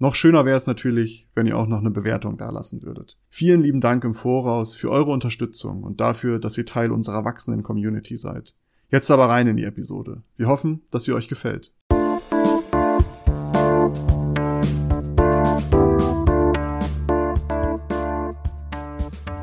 [0.00, 3.16] Noch schöner wäre es natürlich, wenn ihr auch noch eine Bewertung dalassen würdet.
[3.30, 7.62] Vielen lieben Dank im Voraus für eure Unterstützung und dafür, dass ihr Teil unserer wachsenden
[7.62, 8.54] Community seid.
[8.90, 10.24] Jetzt aber rein in die Episode.
[10.36, 11.72] Wir hoffen, dass sie euch gefällt.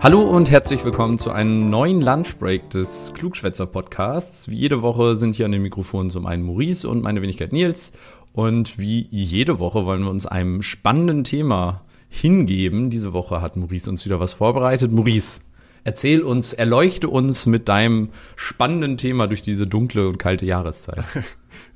[0.01, 4.49] Hallo und herzlich willkommen zu einem neuen Lunchbreak des Klugschwätzer Podcasts.
[4.49, 7.93] Wie jede Woche sind hier an den Mikrofonen zum einen Maurice und meine Wenigkeit Nils
[8.33, 12.89] und wie jede Woche wollen wir uns einem spannenden Thema hingeben.
[12.89, 14.91] Diese Woche hat Maurice uns wieder was vorbereitet.
[14.91, 15.41] Maurice,
[15.83, 21.03] erzähl uns, erleuchte uns mit deinem spannenden Thema durch diese dunkle und kalte Jahreszeit.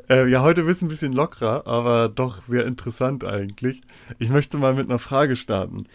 [0.08, 3.82] Äh, ja, heute wird es ein bisschen lockerer, aber doch sehr interessant eigentlich.
[4.20, 5.88] Ich möchte mal mit einer Frage starten.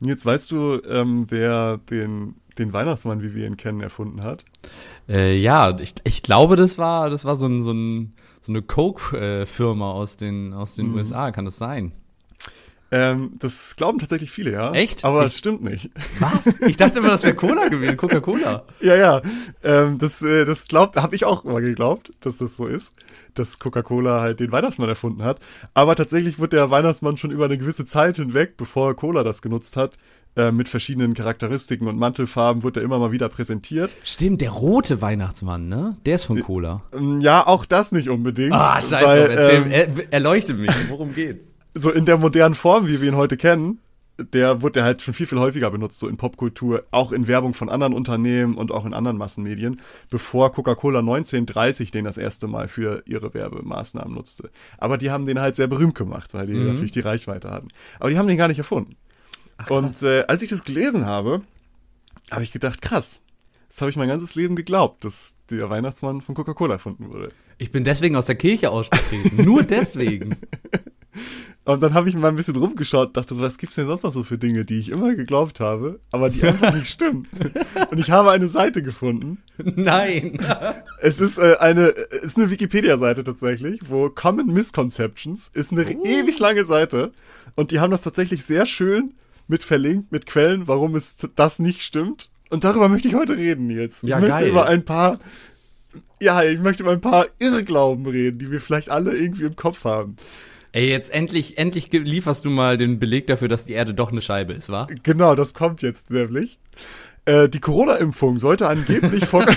[0.00, 4.44] Jetzt weißt du, ähm, wer den, den Weihnachtsmann, wie wir ihn kennen, erfunden hat?
[5.08, 8.14] Äh, ja, ich, ich glaube, das war, das war so ein, so ein
[8.46, 10.94] so eine Coke-Firma aus den, aus den mhm.
[10.94, 11.92] USA, kann das sein?
[12.92, 14.72] Ähm, das glauben tatsächlich viele, ja.
[14.72, 15.04] Echt?
[15.04, 15.90] Aber es stimmt nicht.
[16.20, 16.60] Was?
[16.60, 18.64] Ich dachte immer, das wäre Cola gewesen, Coca-Cola.
[18.80, 19.22] ja, ja.
[19.64, 22.94] Ähm, das, äh, das glaubt, habe ich auch immer geglaubt, dass das so ist,
[23.34, 25.40] dass Coca-Cola halt den Weihnachtsmann erfunden hat.
[25.74, 29.76] Aber tatsächlich wird der Weihnachtsmann schon über eine gewisse Zeit hinweg, bevor Cola das genutzt
[29.76, 29.98] hat,
[30.36, 33.90] äh, mit verschiedenen Charakteristiken und Mantelfarben wurde er immer mal wieder präsentiert.
[34.02, 35.96] Stimmt, der rote Weihnachtsmann, ne?
[36.04, 36.82] Der ist von Cola.
[36.92, 38.52] Ähm, ja, auch das nicht unbedingt.
[38.52, 41.50] Ah, scheiße, weil, erzähl, ähm, er, erleuchte mich, worum geht's?
[41.74, 43.80] So in der modernen Form, wie wir ihn heute kennen,
[44.18, 47.68] der wurde halt schon viel, viel häufiger benutzt, so in Popkultur, auch in Werbung von
[47.68, 53.02] anderen Unternehmen und auch in anderen Massenmedien, bevor Coca-Cola 1930 den das erste Mal für
[53.06, 54.50] ihre Werbemaßnahmen nutzte.
[54.78, 56.68] Aber die haben den halt sehr berühmt gemacht, weil die mhm.
[56.68, 57.68] natürlich die Reichweite hatten.
[58.00, 58.96] Aber die haben den gar nicht erfunden.
[59.58, 61.42] Ach, und äh, als ich das gelesen habe,
[62.30, 63.22] habe ich gedacht, krass,
[63.68, 67.30] das habe ich mein ganzes Leben geglaubt, dass der Weihnachtsmann von Coca-Cola erfunden wurde.
[67.58, 69.44] Ich bin deswegen aus der Kirche ausgetreten.
[69.44, 70.36] Nur deswegen.
[71.64, 74.22] Und dann habe ich mal ein bisschen rumgeschaut, dachte was gibt's denn sonst noch so
[74.22, 77.26] für Dinge, die ich immer geglaubt habe, aber die einfach nicht stimmen.
[77.90, 79.38] Und ich habe eine Seite gefunden.
[79.58, 80.38] Nein.
[80.98, 86.04] Es ist äh, eine, es ist eine Wikipedia-Seite tatsächlich, wo Common Misconceptions ist eine oh.
[86.04, 87.12] ewig lange Seite.
[87.54, 89.12] Und die haben das tatsächlich sehr schön
[89.48, 92.30] mit verlinkt, mit Quellen, warum es das nicht stimmt.
[92.50, 94.02] Und darüber möchte ich heute reden jetzt.
[94.02, 94.48] Ja, ich möchte geil.
[94.48, 95.18] über ein paar,
[96.20, 99.84] ja, ich möchte über ein paar Irrglauben reden, die wir vielleicht alle irgendwie im Kopf
[99.84, 100.16] haben.
[100.72, 104.20] Ey, jetzt endlich, endlich lieferst du mal den Beleg dafür, dass die Erde doch eine
[104.20, 104.86] Scheibe ist, wa?
[105.02, 106.58] Genau, das kommt jetzt nämlich.
[107.24, 109.46] Äh, die Corona-Impfung sollte angeblich von.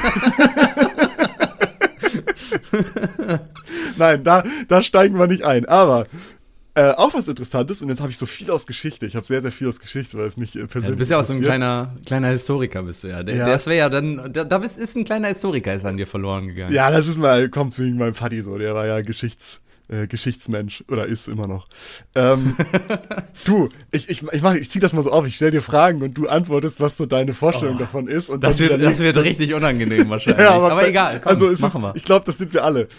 [3.98, 5.66] Nein, da, da steigen wir nicht ein.
[5.66, 6.06] Aber
[6.76, 9.06] äh, auch was Interessantes, und jetzt habe ich so viel aus Geschichte.
[9.06, 10.86] Ich habe sehr, sehr viel aus Geschichte, weil es mich äh, persönlich.
[10.86, 13.22] Ja, du bist ja auch so ein kleiner, kleiner Historiker, bist du ja.
[13.22, 13.46] Ja.
[13.46, 16.48] Das wäre ja dann, da, da bist, ist ein kleiner Historiker, ist an dir verloren
[16.48, 16.74] gegangen.
[16.74, 18.58] Ja, das ist mal, kommt wegen meinem Vati so.
[18.58, 21.68] Der war ja Geschichts, äh, Geschichtsmensch oder ist immer noch.
[22.14, 22.56] Ähm,
[23.46, 26.04] du, ich, ich, ich, mach, ich zieh das mal so auf, ich stell dir Fragen
[26.04, 28.30] und du antwortest, was so deine Vorstellung oh, davon ist.
[28.30, 30.46] Und das, wird, das wird richtig unangenehm wahrscheinlich.
[30.46, 31.96] ja, aber, aber egal, komm, also machen wir.
[31.96, 32.90] Ich glaube, das sind wir alle.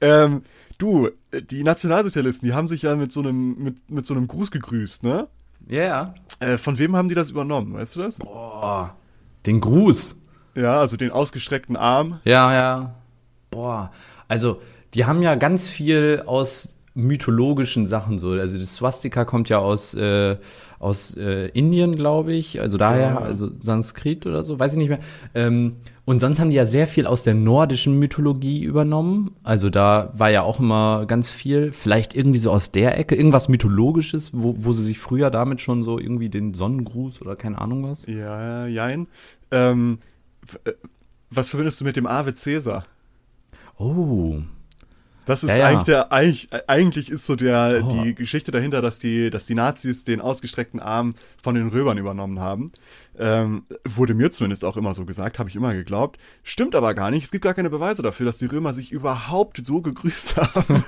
[0.00, 0.42] Ähm,
[0.78, 4.50] Du, die Nationalsozialisten, die haben sich ja mit so einem, mit, mit so einem Gruß
[4.50, 5.28] gegrüßt, ne?
[5.66, 6.14] Ja, yeah.
[6.40, 8.18] Äh, von wem haben die das übernommen, weißt du das?
[8.18, 8.96] Boah,
[9.44, 10.20] den Gruß.
[10.54, 12.20] Ja, also den ausgestreckten Arm.
[12.24, 12.94] Ja, ja.
[13.50, 13.90] Boah,
[14.28, 14.60] also
[14.94, 18.30] die haben ja ganz viel aus mythologischen Sachen so.
[18.30, 20.36] Also das Swastika kommt ja aus äh,
[20.78, 22.60] aus äh, Indien, glaube ich.
[22.60, 23.18] Also daher, ja.
[23.18, 25.00] also Sanskrit oder so, weiß ich nicht mehr.
[25.34, 25.76] Ähm,
[26.08, 29.32] und sonst haben die ja sehr viel aus der nordischen Mythologie übernommen.
[29.42, 33.50] Also da war ja auch immer ganz viel, vielleicht irgendwie so aus der Ecke, irgendwas
[33.50, 37.84] Mythologisches, wo, wo sie sich früher damit schon so irgendwie den Sonnengruß oder keine Ahnung
[37.84, 38.06] was.
[38.06, 39.06] Ja, jein.
[39.50, 39.98] Ähm,
[40.64, 40.72] äh,
[41.28, 42.86] was verbindest du mit dem Ave Caesar?
[43.76, 44.40] Oh,
[45.28, 48.02] das ist ja, eigentlich der, eigentlich, eigentlich ist so der, oh.
[48.02, 52.40] die Geschichte dahinter, dass die, dass die Nazis den ausgestreckten Arm von den Römern übernommen
[52.40, 52.72] haben.
[53.18, 56.18] Ähm, wurde mir zumindest auch immer so gesagt, habe ich immer geglaubt.
[56.44, 57.24] Stimmt aber gar nicht.
[57.24, 60.82] Es gibt gar keine Beweise dafür, dass die Römer sich überhaupt so gegrüßt haben.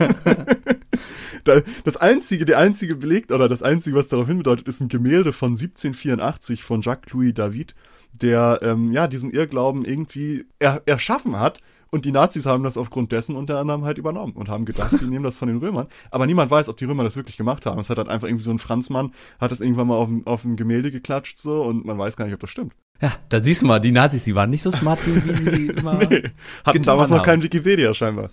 [1.85, 5.51] das einzige, der einzige Beleg oder das einzige, was darauf hindeutet, ist ein Gemälde von
[5.51, 7.75] 1784 von Jacques-Louis David,
[8.15, 11.61] der ähm, ja diesen Irrglauben irgendwie er, erschaffen hat
[11.91, 15.05] und die Nazis haben das aufgrund dessen unter anderem halt übernommen und haben gedacht, die
[15.05, 15.89] nehmen das von den Römern.
[16.11, 17.81] Aber niemand weiß, ob die Römer das wirklich gemacht haben.
[17.81, 20.57] Es hat halt einfach irgendwie so ein Franzmann, hat das irgendwann mal auf, auf ein
[20.57, 22.75] Gemälde geklatscht so und man weiß gar nicht, ob das stimmt.
[23.03, 25.95] Ja, da siehst du mal, die Nazis, die waren nicht so smart, wie sie immer
[25.95, 26.31] nee,
[26.65, 27.25] hatten damals noch haben.
[27.25, 28.31] kein Wikipedia scheinbar.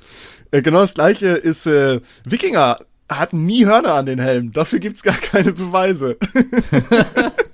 [0.52, 4.52] Äh, genau das gleiche ist, äh, Wikinger hatten nie Hörner an den Helmen.
[4.52, 6.18] Dafür gibt's gar keine Beweise.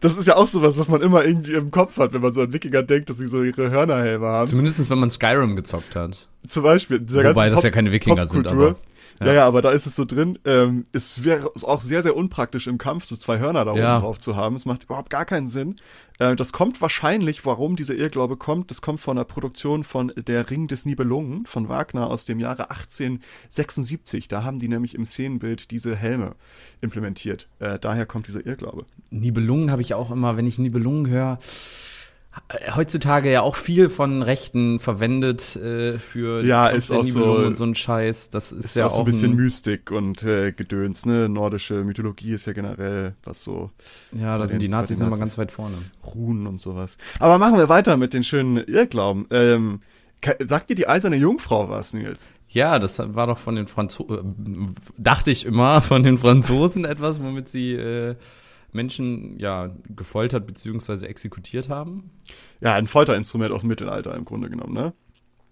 [0.00, 2.40] das ist ja auch sowas, was man immer irgendwie im Kopf hat, wenn man so
[2.42, 4.48] an Wikinger denkt, dass sie so ihre Hörnerhelme haben.
[4.48, 6.28] Zumindest wenn man Skyrim gezockt hat.
[6.48, 7.00] Zum Beispiel.
[7.08, 8.76] Wobei das ja keine Wikinger sind, aber.
[9.22, 9.32] Ja.
[9.34, 10.38] ja, aber da ist es so drin.
[10.46, 14.00] Ähm, es wäre auch sehr, sehr unpraktisch im Kampf, so zwei Hörner da oben Ja.
[14.00, 14.56] drauf zu haben.
[14.56, 15.76] Es macht überhaupt gar keinen Sinn.
[16.18, 20.48] Äh, das kommt wahrscheinlich, warum dieser Irrglaube kommt, das kommt von der Produktion von Der
[20.48, 24.28] Ring des Nibelungen von Wagner aus dem Jahre 1876.
[24.28, 26.34] Da haben die nämlich im Szenenbild diese Helme
[26.80, 27.48] implementiert.
[27.58, 28.86] Äh, daher kommt dieser Irrglaube.
[29.10, 31.38] Nibelungen habe ich auch immer, wenn ich Nibelungen höre,
[32.74, 37.64] heutzutage ja auch viel von Rechten verwendet äh, für Ja, ist auch so- und so
[37.64, 38.30] ein Scheiß.
[38.30, 41.28] Das ist, Ist ja auch so ein bisschen ein, Mystik und äh, Gedöns, ne?
[41.28, 43.70] Nordische Mythologie ist ja generell was so
[44.12, 45.78] Ja, da sind die Nazis immer ganz weit vorne.
[46.14, 46.98] Runen und sowas.
[47.18, 49.26] Aber machen wir weiter mit den schönen Irrglauben.
[49.30, 49.80] Ähm,
[50.44, 52.30] sagt dir die eiserne Jungfrau was, Nils?
[52.48, 57.48] Ja, das war doch von den Franzosen, dachte ich immer, von den Franzosen etwas, womit
[57.48, 58.16] sie äh,
[58.72, 61.06] Menschen ja gefoltert bzw.
[61.06, 62.10] exekutiert haben.
[62.60, 64.92] Ja, ein Folterinstrument aus dem Mittelalter im Grunde genommen, ne?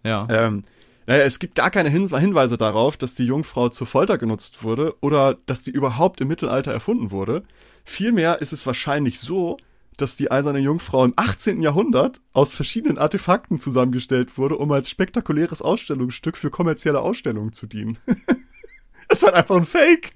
[0.05, 0.27] Ja.
[0.31, 0.65] Ähm,
[1.07, 4.95] naja, es gibt gar keine Hin Hinweise darauf, dass die Jungfrau zur Folter genutzt wurde
[5.01, 7.45] oder dass die überhaupt im Mittelalter erfunden wurde.
[7.85, 9.57] Vielmehr ist es wahrscheinlich so,
[9.97, 11.61] dass die eiserne Jungfrau im 18.
[11.63, 17.99] Jahrhundert aus verschiedenen Artefakten zusammengestellt wurde, um als spektakuläres Ausstellungsstück für kommerzielle Ausstellungen zu dienen.
[19.09, 20.11] das ist halt einfach ein Fake.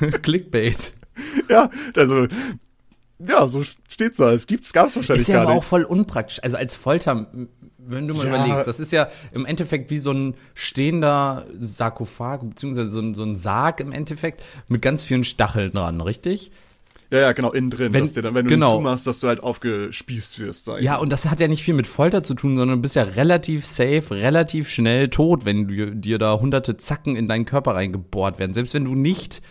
[0.22, 0.94] Clickbait.
[1.48, 2.26] ja, also,
[3.18, 4.32] ja, so steht's da.
[4.32, 5.64] Es gibt's, gab's wahrscheinlich Ist ja gar aber auch nicht.
[5.68, 6.42] voll unpraktisch.
[6.42, 7.26] Also als Folter,
[7.78, 8.34] wenn du mal Ja.
[8.34, 13.22] überlegst, das ist ja im Endeffekt wie so ein stehender Sarkophag, beziehungsweise so ein, so
[13.22, 16.50] ein Sarg im Endeffekt mit ganz vielen Stacheln dran, richtig?
[17.10, 17.92] Ja, ja, genau, innen drin.
[17.92, 18.74] Wenn- dann, wenn du genau.
[18.76, 20.98] zumachst, dass du halt aufgespießt wirst, sag ich Ja, mal.
[20.98, 23.64] und das hat ja nicht viel mit Folter zu tun, sondern du bist ja relativ
[23.66, 28.52] safe, relativ schnell tot, wenn du, dir da hunderte Zacken in deinen Körper reingebohrt werden.
[28.54, 29.42] Selbst wenn du nicht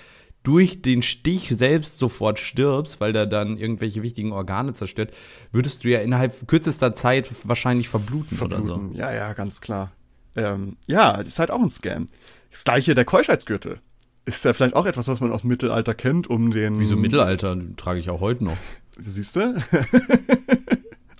[0.43, 5.11] durch den Stich selbst sofort stirbst, weil der dann irgendwelche wichtigen Organe zerstört,
[5.51, 8.69] würdest du ja innerhalb kürzester Zeit wahrscheinlich verbluten, oder so.
[8.69, 8.95] Verbluten.
[8.95, 9.91] Ja, ja, ganz klar.
[10.35, 12.09] Ähm, ja, das ist halt auch ein Scam.
[12.51, 13.79] Das gleiche der Keuschheitsgürtel.
[14.25, 16.79] Ist ja vielleicht auch etwas, was man aus dem Mittelalter kennt, um den.
[16.79, 17.57] Wieso Mittelalter?
[17.75, 18.57] Trage ich auch heute noch.
[18.97, 19.55] Siehst du?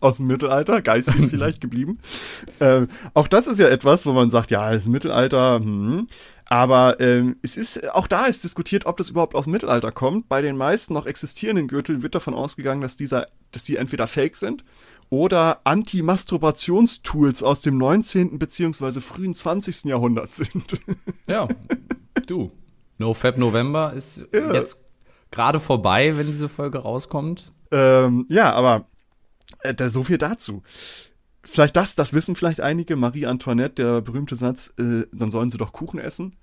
[0.03, 1.99] aus dem Mittelalter, geistig vielleicht geblieben.
[2.59, 6.07] Ähm, auch das ist ja etwas, wo man sagt, ja, das Mittelalter, hm.
[6.53, 10.29] Aber ähm, es ist, auch da ist diskutiert, ob das überhaupt aus dem Mittelalter kommt.
[10.29, 14.37] Bei den meisten noch existierenden Gürteln wird davon ausgegangen, dass dieser, dass die entweder fake
[14.37, 14.63] sind
[15.09, 18.37] oder Anti-Masturbationstools aus dem 19.
[18.37, 19.85] beziehungsweise frühen 20.
[19.85, 20.79] Jahrhundert sind.
[21.27, 21.47] Ja,
[22.27, 22.51] du.
[22.99, 24.53] No Fab November ist Ja.
[24.53, 24.77] jetzt
[25.31, 27.51] gerade vorbei, wenn diese Folge rauskommt.
[27.71, 28.85] ähm, ja, aber
[29.61, 30.61] äh, da, so viel dazu.
[31.43, 32.95] Vielleicht das, das wissen vielleicht einige.
[32.95, 36.37] Marie Antoinette, der berühmte Satz, äh, dann sollen sie doch Kuchen essen,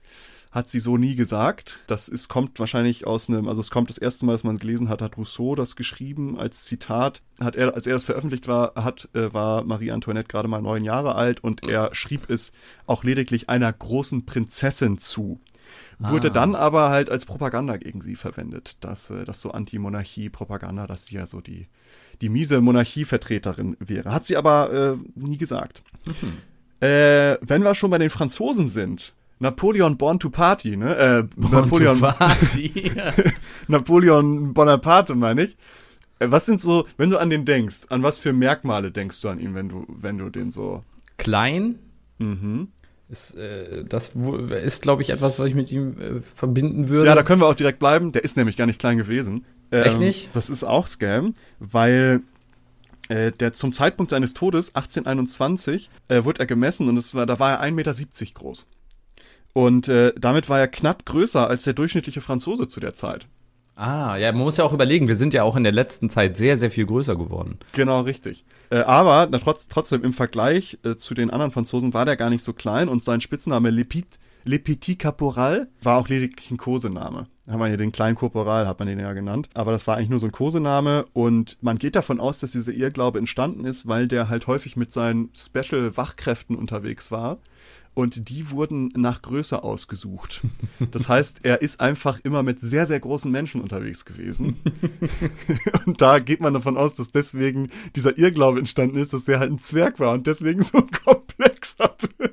[0.50, 1.80] hat sie so nie gesagt.
[1.86, 4.60] Das ist, kommt wahrscheinlich aus einem, also es kommt das erste Mal, dass man es
[4.60, 7.22] gelesen hat, hat Rousseau das geschrieben als Zitat.
[7.40, 10.84] Hat er, als er das veröffentlicht war, hat, äh, war Marie Antoinette gerade mal neun
[10.84, 12.52] Jahre alt und er schrieb es
[12.86, 15.40] auch lediglich einer großen Prinzessin zu.
[15.98, 16.32] Wurde Ah.
[16.32, 18.76] dann aber halt als Propaganda gegen sie verwendet.
[18.80, 21.68] Das, äh, das so Anti-Monarchie-Propaganda, dass sie ja so die,
[22.20, 24.12] die miese Monarchievertreterin wäre.
[24.12, 25.82] Hat sie aber äh, nie gesagt.
[26.80, 30.96] Äh, wenn wir schon bei den Franzosen sind, Napoleon Born to Party, ne?
[30.96, 32.92] Äh, Napoleon, Party.
[33.68, 35.56] Napoleon Bonaparte, meine ich.
[36.18, 39.28] Äh, was sind so, wenn du an den denkst, an was für Merkmale denkst du
[39.28, 40.84] an ihn, wenn du, wenn du den so.
[41.16, 41.78] Klein.
[42.18, 42.68] Mhm.
[43.08, 44.12] Ist, äh, das
[44.62, 47.08] ist, glaube ich, etwas, was ich mit ihm äh, verbinden würde.
[47.08, 48.12] Ja, da können wir auch direkt bleiben.
[48.12, 49.44] Der ist nämlich gar nicht klein gewesen.
[49.72, 50.28] Ähm, Echt nicht?
[50.34, 52.22] Das ist auch Scam, weil
[53.08, 57.38] äh, der zum Zeitpunkt seines Todes, 1821, äh, wurde er gemessen und es war, da
[57.38, 57.94] war er 1,70 Meter
[58.34, 58.66] groß.
[59.52, 63.26] Und äh, damit war er knapp größer als der durchschnittliche Franzose zu der Zeit.
[63.74, 66.36] ah, ja, man muss ja auch überlegen, wir sind ja auch in der letzten Zeit
[66.36, 67.58] sehr, sehr viel größer geworden.
[67.72, 68.44] Genau, richtig.
[68.70, 72.30] Äh, aber na, trotz, trotzdem im Vergleich äh, zu den anderen Franzosen war der gar
[72.30, 76.56] nicht so klein und sein Spitzname Le Pit, Le Petit Caporal war auch lediglich ein
[76.56, 77.26] Kosename.
[77.46, 79.48] Haben wir ja den kleinen Korporal, hat man den ja genannt.
[79.54, 82.72] Aber das war eigentlich nur so ein Kosename und man geht davon aus, dass dieser
[82.72, 87.38] Irrglaube entstanden ist, weil der halt häufig mit seinen Special-Wachkräften unterwegs war.
[87.92, 90.42] Und die wurden nach Größe ausgesucht.
[90.92, 94.56] Das heißt, er ist einfach immer mit sehr, sehr großen Menschen unterwegs gewesen.
[95.86, 99.50] Und da geht man davon aus, dass deswegen dieser Irrglaube entstanden ist, dass er halt
[99.50, 102.29] ein Zwerg war und deswegen so einen Komplex hatte.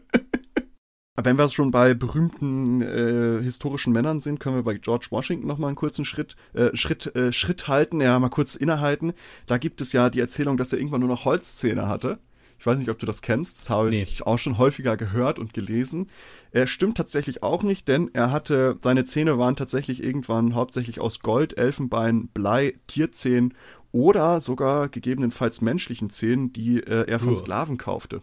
[1.27, 5.57] Wenn wir schon bei berühmten äh, historischen Männern sind, können wir bei George Washington noch
[5.57, 9.11] mal einen kurzen Schritt, äh, Schritt, äh, Schritt halten, ja, mal kurz innehalten.
[9.45, 12.19] Da gibt es ja die Erzählung, dass er irgendwann nur noch Holzzähne hatte.
[12.59, 14.03] Ich weiß nicht, ob du das kennst, das habe Nee.
[14.03, 16.09] ich auch schon häufiger gehört und gelesen.
[16.51, 21.19] Er stimmt tatsächlich auch nicht, denn er hatte, seine Zähne waren tatsächlich irgendwann hauptsächlich aus
[21.19, 23.53] Gold, Elfenbein, Blei, Tierzähnen
[23.91, 27.35] oder sogar gegebenenfalls menschlichen Zähnen, die äh, er von.
[27.35, 28.21] Sklaven kaufte.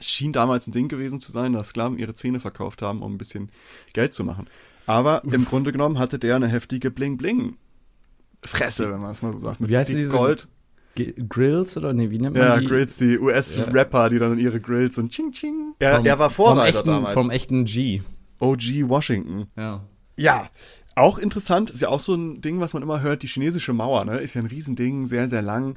[0.00, 3.18] Schien damals ein Ding gewesen zu sein, dass Sklaven ihre Zähne verkauft haben, um ein
[3.18, 3.50] bisschen
[3.94, 4.46] Geld zu machen.
[4.86, 9.60] Aber im Grunde genommen hatte der eine heftige Bling-Bling-Fresse, wenn man es mal so sagt.
[9.60, 10.48] Mit Wie heißen dick diese- Gold.
[10.94, 12.66] G Grills oder nee, wie nennt man Ja, die?
[12.66, 15.74] Grills, die US-Rapper, die dann ihre Grills und Ching Ching.
[15.78, 17.12] Er, Vom- er war vom Vorreiter echten, damals.
[17.12, 18.00] Vom echten G.
[18.38, 19.46] OG Washington.
[19.56, 19.84] Ja.
[20.16, 20.48] Ja,
[20.94, 24.06] auch interessant, ist ja auch so ein Ding, was man immer hört, die chinesische Mauer,
[24.06, 24.20] ne?
[24.20, 25.76] Ist ja ein Riesending, sehr, sehr lang.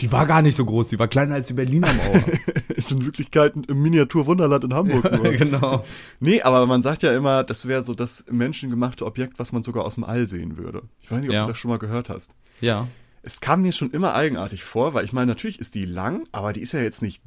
[0.00, 2.24] Die war gar nicht so groß, die war kleiner als die Berliner Mauer.
[2.68, 5.32] Ist in Wirklichkeit ein Miniatur-Wunderland in Hamburg nur.
[5.32, 5.84] genau.
[6.20, 9.84] Nee, aber man sagt ja immer, das wäre so das menschengemachte Objekt, was man sogar
[9.84, 10.82] aus dem All sehen würde.
[11.00, 11.42] Ich weiß nicht, ob Ja.
[11.42, 12.32] du das schon mal gehört hast.
[12.60, 12.88] Ja.
[13.22, 16.52] Es kam mir schon immer eigenartig vor, weil ich meine, natürlich ist die lang, aber
[16.54, 17.22] die ist ja jetzt nicht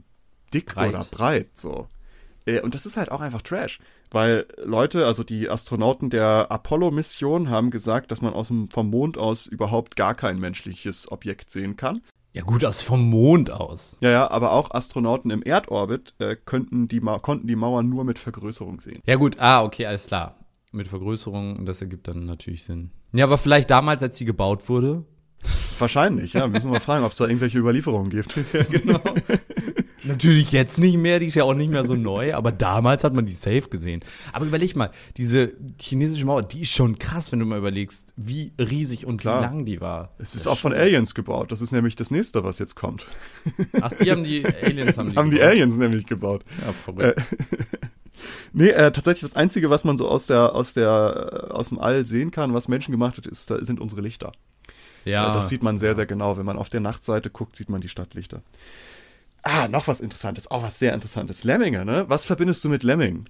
[0.54, 0.90] dick Breit.
[0.90, 1.88] oder breit, so.
[2.46, 3.80] Äh, Und das ist halt auch einfach Trash.
[4.12, 9.18] Weil Leute, also die Astronauten der Apollo-Mission haben gesagt, dass man aus dem, vom Mond
[9.18, 12.02] aus überhaupt gar kein menschliches Objekt sehen kann.
[12.34, 13.98] Ja gut, aus vom Mond aus.
[14.02, 18.04] Ja, ja, aber auch Astronauten im Erdorbit äh, könnten die Ma konnten die Mauer nur
[18.04, 19.02] mit Vergrößerung sehen.
[19.06, 20.40] Ja gut, ah, okay, alles klar.
[20.72, 22.90] Mit Vergrößerung, das ergibt dann natürlich Sinn.
[23.14, 25.06] Ja, aber vielleicht damals, als sie gebaut wurde.
[25.78, 26.48] Wahrscheinlich, ja.
[26.48, 28.40] Müssen wir mal fragen, ob es da irgendwelche Überlieferungen gibt.
[28.72, 29.00] genau.
[30.04, 33.14] Natürlich jetzt nicht mehr, die ist ja auch nicht mehr so neu, aber damals hat
[33.14, 34.04] man die safe gesehen.
[34.34, 38.54] Aber überleg mal, diese chinesische Mauer, die ist schon krass, wenn du mal überlegst, wie
[38.60, 39.40] riesig und Klar.
[39.40, 40.14] wie lang die war.
[40.18, 41.52] Es ist auch von Aliens gebaut.
[41.52, 43.06] Das ist nämlich das nächste, was jetzt kommt.
[43.82, 45.42] Ach, die haben die Aliens haben Das die, haben die.
[45.42, 46.44] Aliens nämlich gebaut.
[46.66, 47.22] Ja, verrückt.
[48.54, 51.80] Nee, äh, tatsächlich das Einzige, was man so aus der, aus der, äh, aus dem
[51.80, 54.32] All sehen kann, was Menschen gemacht hat, ist, da sind unsere Lichter.
[55.04, 56.38] ja, Äh, Das sieht man sehr, sehr genau.
[56.38, 58.42] Wenn man auf der Nachtseite guckt, sieht man die Stadtlichter.
[59.44, 61.44] Ah, noch was Interessantes, auch was sehr Interessantes.
[61.44, 62.06] Lemminge, ne?
[62.10, 63.28] Was verbindest du mit Lemming?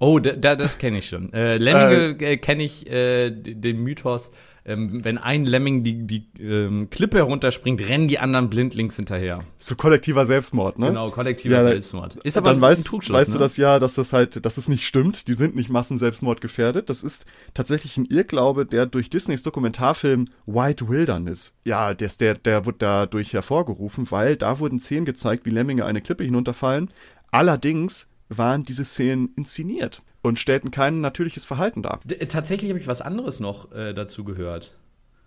[0.00, 1.32] Oh, da, da, das kenne ich schon.
[1.32, 4.30] Äh, Lemminge äh, kenne ich äh, den Mythos,
[4.64, 9.42] ähm, wenn ein Lemming die, die ähm, Klippe herunterspringt, rennen die anderen blindlings hinterher.
[9.58, 10.88] So kollektiver Selbstmord, ne?
[10.88, 12.14] Genau, kollektiver Ja, Selbstmord.
[12.16, 13.40] Ist aber dann weißt, Trugschluss, weißt du ne?
[13.40, 15.26] das ja, dass das halt, dass es nicht stimmt.
[15.26, 16.90] Die sind nicht Massenselbstmord gefährdet.
[16.90, 17.24] Das ist
[17.54, 23.32] tatsächlich ein Irrglaube, der durch Disneys Dokumentarfilm White Wilderness, ja, der, der, der wird dadurch
[23.32, 26.90] hervorgerufen, weil da wurden Szenen gezeigt, wie Lemminge eine Klippe hinunterfallen.
[27.32, 32.00] Allerdings waren diese Szenen inszeniert und stellten kein natürliches Verhalten dar.
[32.04, 34.76] D- Tatsächlich habe ich was anderes noch äh, dazu gehört.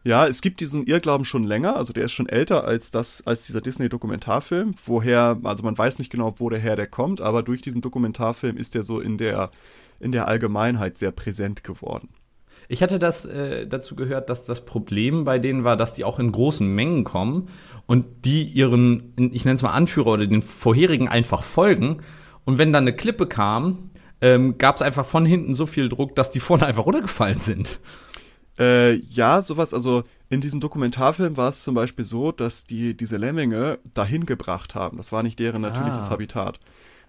[0.04, 3.46] Ja, es gibt diesen Irrglauben schon länger, also der ist schon älter als das, als
[3.46, 4.74] dieser Disney-Dokumentarfilm.
[4.86, 8.58] Woher, also man weiß nicht genau, wo der her der kommt, aber durch diesen Dokumentarfilm
[8.58, 9.52] ist der so in der,
[10.00, 12.10] in der Allgemeinheit sehr präsent geworden.
[12.68, 16.18] Ich hatte das äh, dazu gehört, dass das Problem bei denen war, dass die auch
[16.18, 17.50] in großen Mengen kommen
[17.86, 22.02] und die ihren, ich nenne es mal Anführer oder den vorherigen einfach folgen.
[22.46, 26.16] Und wenn dann eine Klippe kam, ähm, gab es einfach von hinten so viel Druck,
[26.16, 27.80] dass die vorne einfach runtergefallen sind.
[28.60, 33.18] Äh, ja, sowas, also in diesem Dokumentarfilm war es zum Beispiel so, dass die diese
[33.18, 34.98] Lemminge dahin gebracht haben.
[34.98, 36.10] Das war nicht deren natürliches Ah.
[36.12, 36.60] Habitat.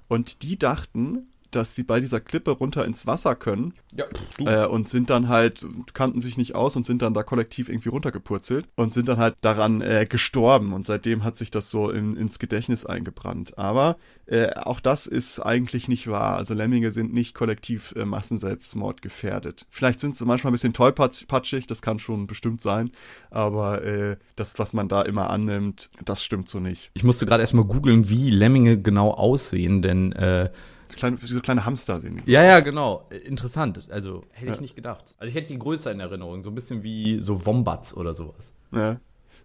[0.09, 4.07] Und die dachten, dass sie bei dieser Klippe runter ins Wasser können Ja,
[4.39, 7.89] äh, und sind dann halt, kannten sich nicht aus und sind dann da kollektiv irgendwie
[7.89, 12.17] runtergepurzelt und sind dann halt daran äh, gestorben und seitdem hat sich das so in,
[12.17, 13.59] ins Gedächtnis eingebrannt.
[13.59, 16.37] Aber äh, auch das ist eigentlich nicht wahr.
[16.37, 19.67] Also Lemminge sind nicht kollektiv äh, Massenselbstmord gefährdet.
[19.71, 22.91] Vielleicht sind sie manchmal ein bisschen tollpatschig, das kann schon bestimmt sein,
[23.31, 26.91] aber äh, das, was man da immer annimmt, das stimmt so nicht.
[26.95, 30.51] Ich musste gerade erstmal googeln, wie Lemminge genau aussehen, denn äh,
[30.97, 33.09] kleine, wie so kleine Hamster sehen ja, ja, genau.
[33.25, 33.87] Interessant.
[33.91, 34.61] Also hätte ich Ja.
[34.63, 35.05] nicht gedacht.
[35.19, 38.53] Also ich hätte die größer in Erinnerung, so ein bisschen wie so Wombats oder sowas.
[38.73, 38.99] Ja.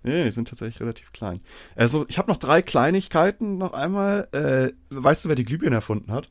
[0.03, 1.41] Nee, die sind tatsächlich relativ klein.
[1.75, 4.27] Also, ich habe noch drei Kleinigkeiten noch einmal.
[4.31, 6.29] Äh, weißt du, wer die Glühbirne erfunden hat?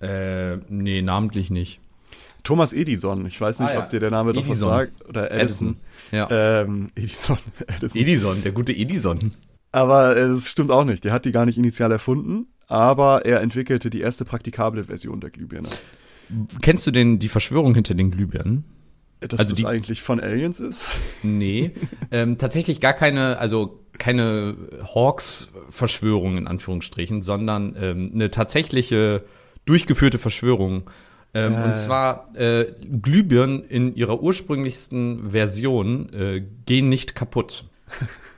[0.00, 1.80] Äh, nee, namentlich nicht.
[2.44, 3.26] Thomas Edison.
[3.26, 3.82] Ich weiß nicht, Ah, ja.
[3.82, 4.68] ob dir der Name doch was Edison.
[4.70, 5.08] sagt.
[5.08, 5.76] Oder Edison.
[6.12, 6.28] Ja.
[6.30, 7.38] Ähm, Edison.
[7.66, 8.00] Edison.
[8.00, 9.32] Edison, der gute Edison.
[9.72, 11.04] Aber äh, das stimmt auch nicht.
[11.04, 12.46] Der hat die gar nicht initial erfunden.
[12.66, 15.68] Aber er entwickelte die erste praktikable Version der Glühbirne.
[16.62, 18.64] Kennst du denn die Verschwörung hinter den Glühbirnen?
[19.20, 20.84] Dass Also das eigentlich von Aliens ist?
[21.22, 21.72] Nee,
[22.10, 24.56] ähm, tatsächlich gar keine, also keine
[24.94, 29.24] Hawks-Verschwörung in Anführungsstrichen, sondern ähm, eine tatsächliche
[29.66, 30.88] durchgeführte Verschwörung.
[31.34, 31.64] Ähm, Äh.
[31.64, 32.72] Und zwar äh,
[33.02, 37.64] Glühbirnen in ihrer ursprünglichsten Version äh, gehen nicht kaputt.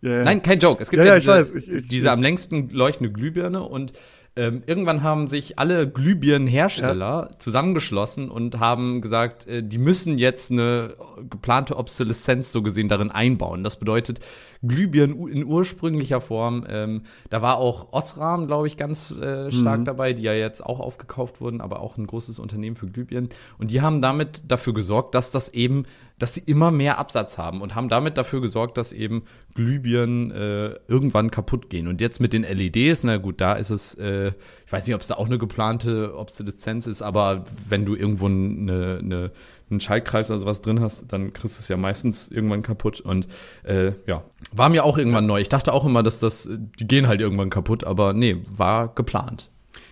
[0.00, 0.24] Ja, ja.
[0.24, 0.82] Nein, kein Joke.
[0.82, 1.50] Es gibt Ja, ja, diese, weiß.
[1.54, 3.92] Ich- ich- diese ich- am längsten leuchtende Glühbirne und
[4.36, 10.94] ähm, irgendwann haben sich alle Glühbirnenhersteller zusammengeschlossen und haben gesagt, äh, die müssen jetzt eine
[11.28, 13.64] geplante Obsoleszenz so gesehen darin einbauen.
[13.64, 14.20] Das bedeutet,
[14.62, 19.84] Glühbirnen in ursprünglicher Form, ähm, da war auch Osram, glaube ich, ganz äh, stark mhm.
[19.84, 23.30] dabei, die ja jetzt auch aufgekauft wurden, aber auch ein großes Unternehmen für Glühbirnen.
[23.58, 25.84] Und die haben damit dafür gesorgt, dass das eben
[26.18, 30.74] dass sie immer mehr Absatz haben und haben damit dafür gesorgt, dass eben Glühbirnen äh,
[30.88, 31.88] irgendwann kaputt gehen.
[31.88, 34.32] Und jetzt mit den LEDs, na gut, da ist es, äh,
[34.66, 38.26] ich weiß nicht, ob es da auch eine geplante Obsoleszenz ist, aber wenn du irgendwo
[38.26, 39.30] eine, eine,
[39.70, 43.00] einen Schaltkreis oder sowas drin hast, dann kriegst du es ja meistens irgendwann kaputt.
[43.00, 43.28] Und
[43.64, 45.40] äh, ja, war mir auch irgendwann neu.
[45.40, 49.50] Ich dachte auch immer, dass das, die gehen halt irgendwann kaputt, aber nee, war geplant.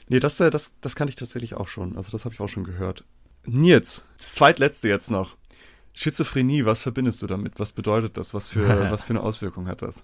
[0.08, 1.96] Nee, das, äh, das, das kann ich tatsächlich auch schon.
[1.96, 3.04] Also das habe ich auch schon gehört.
[3.44, 5.36] Nils, das zweitletzte jetzt noch.
[5.98, 7.58] Schizophrenie, was verbindest du damit?
[7.58, 8.34] Was bedeutet das?
[8.34, 9.96] Was für, was für eine Auswirkung hat das?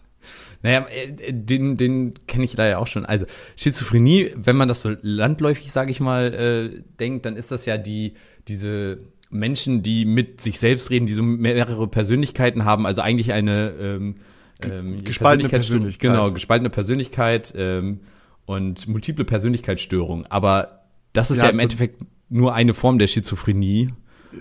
[0.62, 3.04] Naja, äh, den, den kenne ich leider auch schon.
[3.04, 7.66] Also Schizophrenie, wenn man das so landläufig, sage ich mal, äh, denkt, dann ist das
[7.66, 8.14] ja die,
[8.48, 13.74] diese Menschen, die mit sich selbst reden, die so mehrere Persönlichkeiten haben, also eigentlich eine
[13.78, 14.16] ähm,
[14.62, 16.10] ähm, gespaltene Persönlichkeit.
[16.10, 18.00] Genau, gespaltene Persönlichkeit ähm,
[18.46, 20.24] und multiple Persönlichkeitsstörung.
[20.26, 23.90] Aber das ist ja, ja im Endeffekt nur eine Form der Schizophrenie.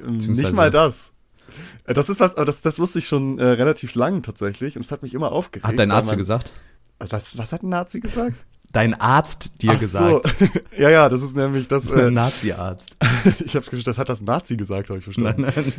[0.07, 1.11] Nicht mal das.
[1.85, 4.83] Äh, das ist was, aber das, das wusste ich schon äh, relativ lang tatsächlich und
[4.83, 5.67] es hat mich immer aufgeregt.
[5.67, 6.51] Hat dein Arzt man, gesagt?
[6.99, 8.35] Was, was hat ein Nazi gesagt?
[8.71, 10.35] Dein Arzt dir Ach gesagt.
[10.39, 10.45] So.
[10.77, 11.89] ja, ja, das ist nämlich das.
[11.89, 12.97] Äh, Nazi-Arzt.
[13.45, 15.41] ich habe das hat das Nazi gesagt, habe ich verstanden.
[15.41, 15.73] Nein, nein.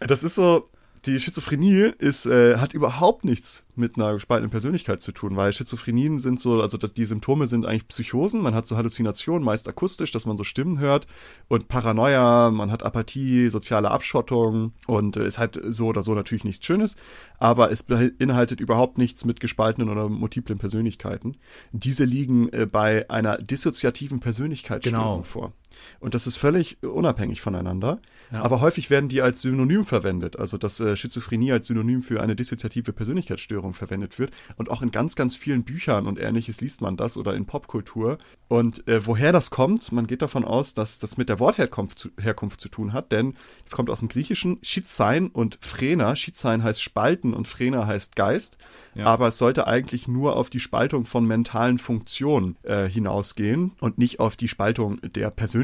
[0.00, 0.68] Das ist so,
[1.06, 6.20] die Schizophrenie ist, äh, hat überhaupt nichts mit einer gespaltenen Persönlichkeit zu tun, weil Schizophrenien
[6.20, 10.26] sind so, also die Symptome sind eigentlich Psychosen, man hat so Halluzinationen, meist akustisch, dass
[10.26, 11.08] man so Stimmen hört
[11.48, 16.44] und Paranoia, man hat Apathie, soziale Abschottung und äh, ist halt so oder so natürlich
[16.44, 16.94] nichts Schönes,
[17.38, 21.36] aber es beinhaltet überhaupt nichts mit gespaltenen oder multiplen Persönlichkeiten.
[21.72, 25.22] Diese liegen äh, bei einer dissoziativen Persönlichkeitsstörung genau.
[25.24, 25.52] vor.
[26.00, 28.00] Und das ist völlig unabhängig voneinander.
[28.30, 28.42] Ja.
[28.42, 30.38] Aber häufig werden die als Synonym verwendet.
[30.38, 34.32] Also dass äh, Schizophrenie als Synonym für eine dissoziative Persönlichkeitsstörung verwendet wird.
[34.56, 38.18] Und auch in ganz, ganz vielen Büchern und ähnliches liest man das oder in Popkultur.
[38.48, 42.10] Und äh, woher das kommt, man geht davon aus, dass das mit der Wortherkunft zu,
[42.20, 46.14] Herkunft zu tun hat, denn es kommt aus dem Griechischen Schizein und Phrena.
[46.16, 48.58] Schizein heißt Spalten und Phrena heißt Geist.
[48.94, 49.06] Ja.
[49.06, 54.20] Aber es sollte eigentlich nur auf die Spaltung von mentalen Funktionen äh, hinausgehen und nicht
[54.20, 55.61] auf die Spaltung der Persönlichkeit.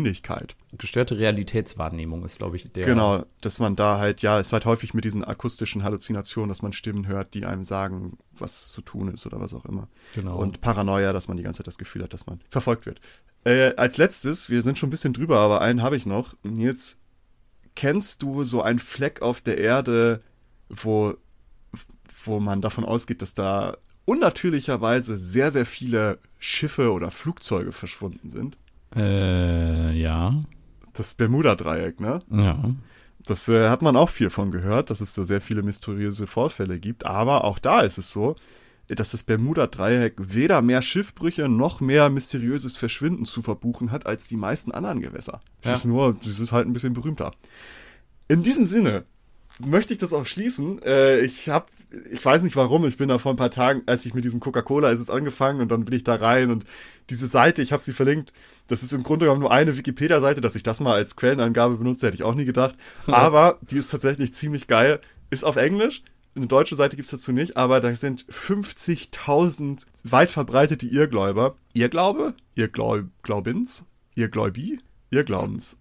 [0.72, 2.84] Gestörte Realitätswahrnehmung ist, glaube ich, der.
[2.84, 6.72] Genau, dass man da halt, ja, es wird häufig mit diesen akustischen Halluzinationen, dass man
[6.72, 9.88] Stimmen hört, die einem sagen, was zu tun ist oder was auch immer.
[10.14, 10.36] Genau.
[10.36, 13.00] Und Paranoia, dass man die ganze Zeit das Gefühl hat, dass man verfolgt wird.
[13.44, 16.34] Äh, als letztes, wir sind schon ein bisschen drüber, aber einen habe ich noch.
[16.42, 16.98] Jetzt
[17.74, 20.22] kennst du so einen Fleck auf der Erde,
[20.68, 21.16] wo
[22.24, 28.56] wo man davon ausgeht, dass da unnatürlicherweise sehr, sehr viele Schiffe oder Flugzeuge verschwunden sind.
[28.94, 30.34] Äh, ja.
[30.92, 32.20] Das Bermuda-Dreieck, ne?
[32.30, 32.70] Ja.
[33.24, 36.78] Das äh, hat man auch viel von gehört, dass es da sehr viele mysteriöse Vorfälle
[36.78, 37.04] gibt.
[37.04, 38.36] Aber auch da ist es so,
[38.88, 44.36] dass das Bermuda-Dreieck weder mehr Schiffbrüche noch mehr mysteriöses Verschwinden zu verbuchen hat als die
[44.36, 45.40] meisten anderen Gewässer.
[45.60, 45.74] Es ja.
[45.74, 47.32] ist nur, es ist halt ein bisschen berühmter.
[48.28, 49.04] In diesem Sinne
[49.58, 50.82] möchte ich das auch schließen.
[50.82, 51.66] Äh, ich habe,
[52.10, 54.40] ich weiß nicht warum, ich bin da vor ein paar Tagen, als ich mit diesem
[54.40, 56.64] Coca-Cola ist es angefangen und dann bin ich da rein und
[57.10, 58.32] diese Seite, ich habe sie verlinkt,
[58.66, 62.06] das ist im Grunde genommen nur eine Wikipedia-Seite, dass ich das mal als Quellenangabe benutze,
[62.06, 62.76] hätte ich auch nie gedacht.
[63.06, 65.00] Aber die ist tatsächlich ziemlich geil.
[65.30, 66.02] Ist auf Englisch,
[66.34, 71.56] eine deutsche Seite gibt's dazu nicht, aber da sind 50.000 weit verbreitete Irrgläuber.
[71.72, 72.34] Irrglaube?
[72.54, 73.86] Irrglaub, Glaubins?
[74.14, 74.80] Irrgläubi?
[75.10, 75.78] Ihr Glaubens.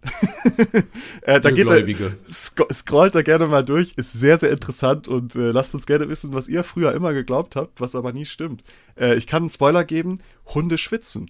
[1.22, 1.86] äh, da geht er,
[2.24, 6.08] sc scrollt da gerne mal durch, ist sehr, sehr interessant und äh, lasst uns gerne
[6.08, 8.64] wissen, was ihr früher immer geglaubt habt, was aber nie stimmt.
[8.96, 11.30] Äh, ich kann einen Spoiler geben, Hunde schwitzen.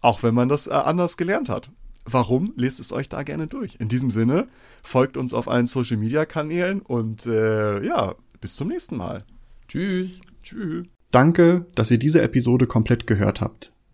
[0.00, 1.70] Auch wenn man das äh, anders gelernt hat.
[2.04, 2.52] Warum?
[2.56, 3.76] Lest es euch da gerne durch.
[3.80, 4.48] In diesem Sinne,
[4.82, 9.24] folgt uns auf allen Social Media Kanälen und äh, ja, bis zum nächsten Mal.
[9.68, 10.20] Tschüss.
[10.42, 10.86] Tschüss.
[11.10, 13.72] Danke, dass ihr diese Episode komplett gehört habt.